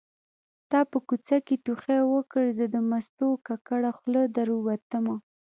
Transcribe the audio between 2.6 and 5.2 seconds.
د مستو ککړه خوله در ووتمه